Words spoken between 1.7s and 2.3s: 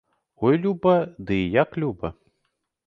люба!